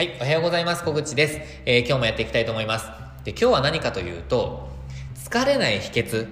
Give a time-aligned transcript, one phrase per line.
[0.00, 0.82] はい、おはようございます。
[0.82, 1.40] 小口です。
[1.66, 2.86] えー、今日もやっていきたいと思います。
[3.22, 4.70] で、今日は何かというと、
[5.14, 6.26] 疲れない秘訣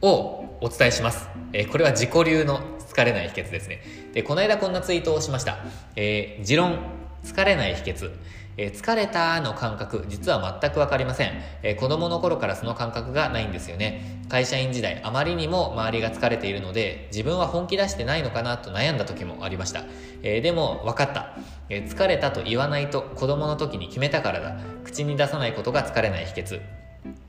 [0.00, 1.28] をお伝えします。
[1.52, 3.82] えー、これは自己流の疲れない秘訣ですね。
[4.12, 5.58] で、この間こんなツイートをしました。
[5.96, 6.78] えー、持論、
[7.24, 8.12] 疲れない秘訣。
[8.56, 11.32] えー、疲れたの感覚、実は全くわかりません、
[11.62, 14.22] えー、子供の頃からその感覚がないんですよね。
[14.28, 19.84] 会社員時代、あまりにも周りが疲れているので、自分は本気出してないのかなと悩んだ時もありました。
[20.22, 21.36] えー、でも、分かった、
[21.68, 24.56] え疲れたと言わないと子供の時に決めたからだ。
[24.84, 26.60] 口に出さないことが疲れない秘訣。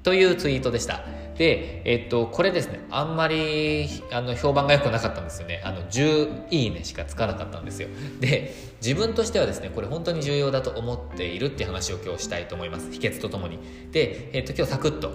[0.04, 1.02] というツイートでした。
[1.38, 5.62] で、えっと、これですね、あんまり、あの、評判が良くなかったんですよね。
[5.64, 7.90] あの、10いいねしかつかなかったんですよ。
[8.20, 12.92] で、自分としてはですね、これ本当に重要だと思っているって話を今日したいと思います。
[12.92, 13.60] 秘訣とともに。
[13.92, 15.12] で、えっと、今日サクッと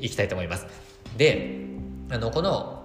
[0.00, 0.66] いきたいと思います。
[1.16, 1.60] で、
[2.10, 2.84] あの、この、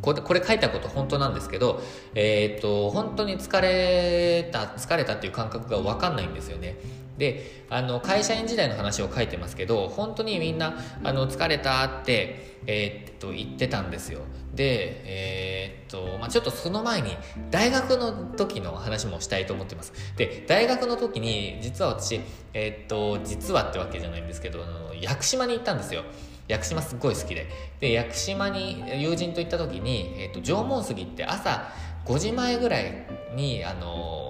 [0.00, 1.82] これこれ書いたこと本当なんですけど、
[2.14, 6.76] えっ、と、本当に疲れた、疲れたっていう感覚がわかんないんですよね。
[7.18, 14.20] であの会社員時代の話を書いてますけど本当にみんなあの疲れたって、えー、っと言ってたんですよ。
[14.54, 17.16] でえー、っと、まあ、ちょっとその前に
[17.50, 19.92] 大学の時の話もしたいと思ってます。
[20.16, 22.20] で大学の時に実は私
[22.54, 26.04] えー、っと実はってわけじゃないんですけどあの屋久島に行ったんですよ。
[26.46, 27.48] 屋久島すっごい好きで。
[27.80, 31.68] で屋久島に友人と行った時に、えーと縄文杉って朝
[32.06, 34.27] 5時前ぐらいにあの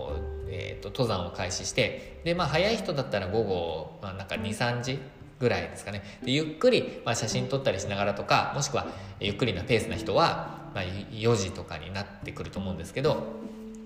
[0.78, 4.98] と、登山を開始してで、まあ、早い人だったら午後、まあ、なんか23時
[5.38, 6.02] ぐらいですかね。
[6.24, 8.86] でゆっくり、まあ、写真撮ったりしながらとかもしくは
[9.20, 13.26] ゆっくりなペースな人は、まあ、4時とかになってくると思うんですけど、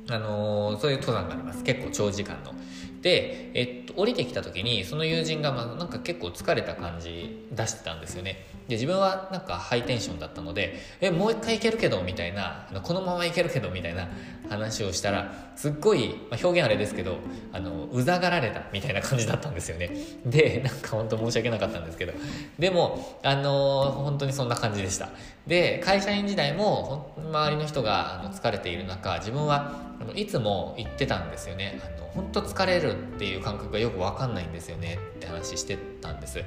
[0.08, 1.62] あのー、そういう登山があります。
[1.62, 2.54] 結構長時間の。
[3.02, 8.46] で、えっと、降りてきた時にその友人が、まあ、なんか結構疲れた感じ出してたんですよね。
[8.68, 14.08] で自分はなんかハイテンションだったのでえもう一回いけるけどみたいなこのままいけるけどみたいな
[14.48, 17.16] 話をしたらすっごい、まあ、表現あれですけど
[17.52, 19.90] あのうざがられたみたいな感じだったんですよね。
[20.24, 22.12] でなんか本当申し訳なかったんですけど。
[22.58, 25.08] でもあの本当にそんな感じでした。
[25.46, 31.80] で会社員時代も周りの人があの疲れている中自分はあのいつも言ってたんですよね。
[31.84, 34.98] あの本当疲れるっていう感覚がよく分かんないんですよね。
[35.16, 36.42] って話してたんです。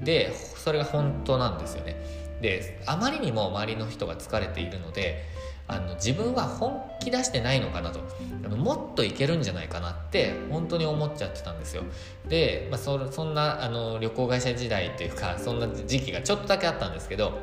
[0.00, 1.96] でそれが本当なんですよね。
[2.40, 5.24] であまりにも周りの人が疲れているので
[5.66, 8.00] あの自分は本気出してないのかなと。
[8.44, 11.82] あのもっといけるんじゃないかなって本当に思っちゃってたんですよ。
[12.28, 17.38] で、まあ、そそんなあの旅行会社時代というかそんな時期がちょっとだけあったんですけど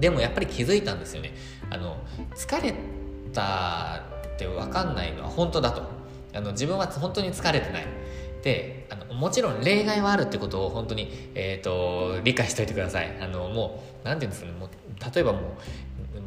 [0.00, 1.34] でもやっぱり気づいたんですよね。
[1.70, 1.96] あの
[2.34, 2.74] 疲れ
[3.32, 4.02] た
[4.34, 5.82] って分かんないのは本当だと。
[6.34, 7.86] あの自分は本当に疲れてない。
[8.42, 13.16] であのもちろん例外はあるってことを本当に、えーと、理解しておいてください。
[13.20, 14.52] あのもう何て言うんですかね。
[14.58, 14.68] もう
[15.14, 15.42] 例えばもう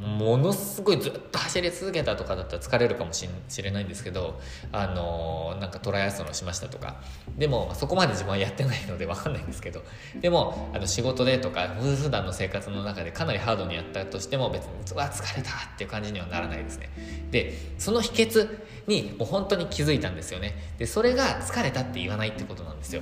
[0.06, 3.28] ものすごいずっと走り続けたとかだったら疲れるかもし
[3.62, 4.40] れないんですけど
[4.72, 7.02] あのなんかトライアスロンしましたとか。
[7.38, 9.84] でもそこまで自分はやってないので分かんないんですけど。
[10.22, 16.90] でもあの仕事でとか普段の生活の中でかなりハードにやったとしても別にうわ疲れたっていう感じにはならないですね。
[17.32, 18.58] でその秘訣
[18.88, 20.56] にもう本当に気づいたんですよね。
[20.78, 23.02] でそれが疲れたって言わないってことなんですよ。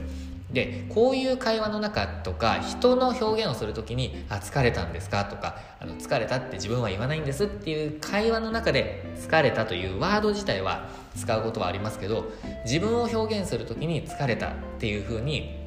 [0.52, 12.31] でこういう会話の中とか人の表現をする時に「あ疲れたんですか?」とかあの「疲れたって自分は言わないんです」っていう会話の中で「疲れた」というワード自体は使うことはありますけど
[12.66, 15.59] 自分を表現する時に「疲れた」っていうふうに、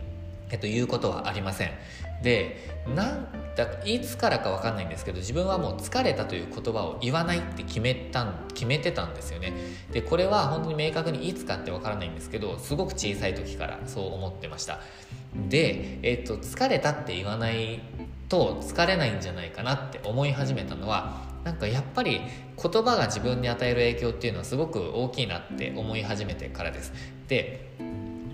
[0.50, 1.70] えっと、言うことはありません。
[2.22, 2.56] で
[2.94, 9.53] なんだいつからか分かんないんですけど自分はもう疲れたという言葉を言わないって決めたん決めてたんですよね
[9.93, 14.81] でこれは本当に明確にいつかって分からないんですけどすごく小さい時からそう思ってました
[15.48, 17.81] で、えっと、疲れたって言わない
[18.28, 22.20] と疲れないんじゃないかなって思い始めたのはなんかやっぱり
[22.60, 26.92] 言葉が自分に与える影響っていうのはすごく大きいなって思い始めてからです。
[27.28, 27.70] で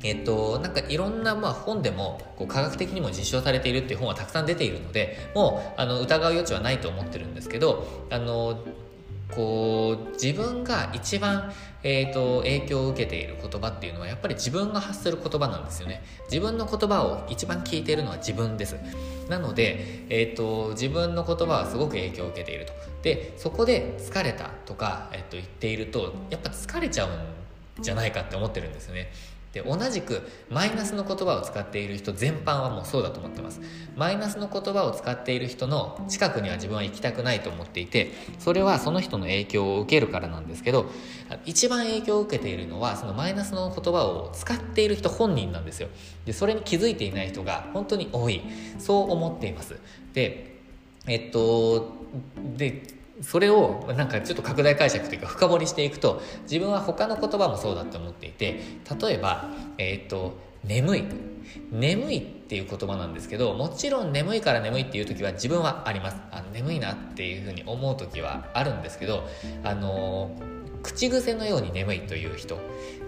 [0.05, 8.65] えっと、なんかいろんなまあ本でもこう科学的にも実証されているっていう本はたくさん出ているのでもうあの疑う余地はないと思ってるんですけどあの
[9.35, 16.03] こう自分が一番、えーと、影響を受けている言葉っていうのはやっぱり自分が発する言葉なんですよね。
[16.31, 18.77] 自分の言葉を一番聞いているのは自分です。
[19.29, 22.73] なので、えーと、自分の言葉はすごく影響を受けていると。
[23.03, 29.11] でそこで疲れたとか、えーと言っているとやっぱ疲れちゃうんじゃないかって思ってるんですよね。
[29.53, 33.61] で同じくマイナスの言葉を使っている人全般はもうそうだと思ってます。
[33.97, 40.87] マイナスの言葉を使っている人の近くには自分は行きたくないと思っていてそれはその人の影響を受けるからなんですけど
[41.45, 45.89] 一番影響を受けているのはそのマイナスの言葉を使っている人本人なんですよ。
[46.25, 48.43] でそれに気づいていない人が本当に多い。
[48.79, 49.77] そう思っています。
[50.15, 50.57] で
[51.07, 51.93] えっと
[52.57, 58.61] でそれをなんかちょっと拡大解釈というか深掘りしていくと自分は他の言葉もそうだと思っていて
[59.01, 61.05] 例えばえっ、と眠い。
[61.71, 66.17] 眠いっていう言葉なんですけどもちろん眠いから眠いっていう時は自分はあります。
[66.31, 69.29] あ眠いなっていうふうに思う時はあるんですけど
[69.65, 70.31] あの
[70.83, 72.59] 口癖のように眠いという人。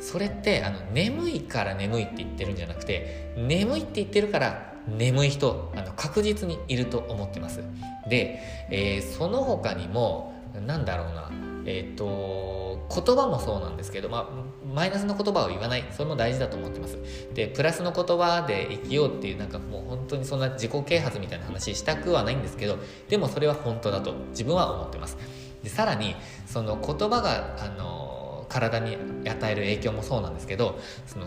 [0.00, 7.62] それってあの眠いから眠いって言ってるんじゃなくて眠いって言ってるから眠い人あの確実にいると思ってます。
[8.08, 8.40] で、
[8.70, 10.34] えー、その他にも
[10.66, 11.30] なんだろうな
[11.66, 14.28] えっ、と言葉もそうなんですけど、まあ、
[14.66, 15.84] マイナスの言葉を言わない。
[15.90, 16.98] それも大事だと思ってます。
[17.34, 22.78] でプラスの言葉で生きようっていうなんかもう本当にそんな自己啓発みたいな話したくはないんですけど
[23.08, 25.16] でもそれは本当だと自分は思ってます。
[25.64, 26.14] でさらに
[26.46, 28.96] その言葉があの体に
[29.26, 31.26] 与える影響もそうなんですけどその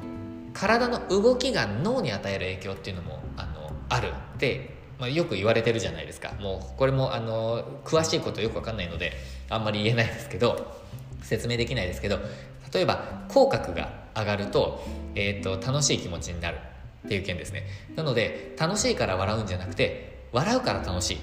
[0.53, 6.33] 体の動きが脳に与える影響っていうのもあのあるってまあ、よく言われてるじゃないですか。
[6.39, 9.13] もうこれもあの詳しいことよく分かんないので
[9.49, 10.81] あんまり言えないですけど
[11.21, 12.17] 説明できないですけど
[12.73, 14.83] 例えば口角が上がると,、
[15.13, 16.57] えーと、楽しい気持ちになる
[17.05, 17.67] っていう件ですね。
[17.95, 21.17] なので楽しいから笑うんじゃなくて笑うから楽しい。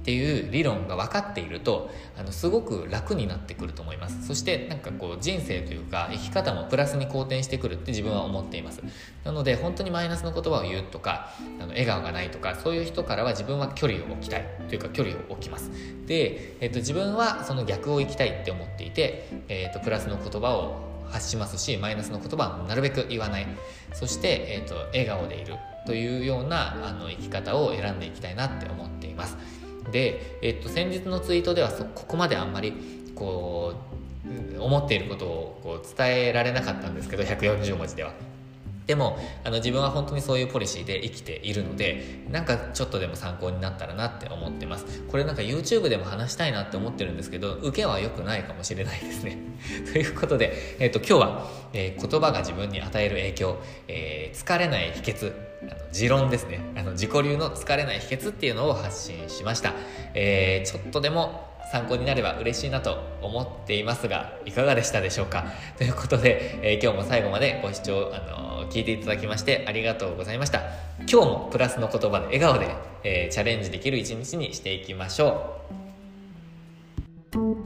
[0.00, 4.26] っていう理論が分かっているとあのすごく楽になってくると思います。
[4.26, 8.82] そしてなんかこう人生というか生き方もプラスに好転してくるって自分は思っています。
[9.24, 11.30] なので本当にマイナスの言葉を言うとか
[11.60, 15.70] あの笑顔がないとかそういう人からは自分は距離を置きたいというか距離を置きます。
[16.06, 23.46] で、えっと、自分はその逆を行きたいって思っていて、えっと、プラスの言葉を発しますしマイナスの言葉はなるべく言わない。
[23.92, 25.56] そして、えっと、笑顔でいる
[25.86, 29.59] というようなあの生き方を選んでいきたいなって思っています。
[29.90, 32.74] で、えっと、先日のツイートではそここまであんまり
[33.14, 33.74] こ
[34.56, 38.12] う思っていることをこう伝えられなかったんですけど140文字では。
[38.90, 45.04] でもあの自分は本当にそういうポリシーで生きているのでなんかちょっとでも参考になったらなって思ってます。
[45.06, 49.38] これなんか YouTube でも話したいなって思ってるんですけど受けは良くないかもしれないですね。
[49.92, 55.32] ということで、えーと、今日は、えー、言葉が自分に与える影響、えー、疲れない秘訣
[55.62, 56.58] あの持論ですね。
[56.74, 59.74] あの自己流の疲れない秘訣っていうのを発信しました、
[60.14, 65.44] えー、ちょっとでも参考になれば嬉しいなと思っていますがいかがでしたでしょうか？
[65.78, 70.62] ということで、えー、今日も最後までご視聴、あのー、聞いていただきましてありがとうございました。
[71.00, 72.74] 今日もプラスの言葉で笑顔で、
[73.04, 75.56] えー、チャレンジできる一日にしていきましょ
[77.32, 77.59] う。